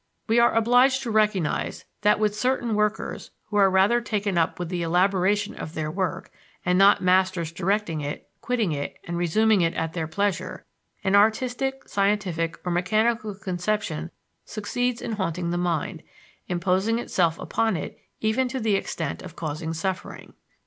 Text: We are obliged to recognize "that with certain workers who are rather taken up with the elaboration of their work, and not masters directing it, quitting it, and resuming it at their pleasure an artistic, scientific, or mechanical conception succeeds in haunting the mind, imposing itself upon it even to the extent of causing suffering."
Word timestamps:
We 0.27 0.39
are 0.39 0.55
obliged 0.55 1.03
to 1.03 1.11
recognize 1.11 1.85
"that 2.01 2.17
with 2.19 2.35
certain 2.35 2.73
workers 2.73 3.29
who 3.49 3.57
are 3.57 3.69
rather 3.69 4.01
taken 4.01 4.35
up 4.35 4.57
with 4.57 4.69
the 4.69 4.81
elaboration 4.81 5.53
of 5.53 5.75
their 5.75 5.91
work, 5.91 6.31
and 6.65 6.75
not 6.75 7.03
masters 7.03 7.51
directing 7.51 8.01
it, 8.01 8.27
quitting 8.41 8.71
it, 8.71 8.97
and 9.03 9.15
resuming 9.15 9.61
it 9.61 9.75
at 9.75 9.93
their 9.93 10.07
pleasure 10.07 10.65
an 11.03 11.13
artistic, 11.15 11.87
scientific, 11.87 12.57
or 12.65 12.71
mechanical 12.71 13.35
conception 13.35 14.09
succeeds 14.43 15.03
in 15.03 15.11
haunting 15.11 15.51
the 15.51 15.57
mind, 15.59 16.01
imposing 16.47 16.97
itself 16.97 17.37
upon 17.37 17.77
it 17.77 17.99
even 18.21 18.47
to 18.47 18.59
the 18.59 18.73
extent 18.73 19.21
of 19.21 19.35
causing 19.35 19.71
suffering." 19.71 20.33